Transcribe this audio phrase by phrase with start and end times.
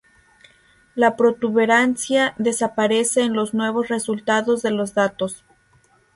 [0.95, 5.45] La protuberancia desaparece en los nuevos resultados de los datos.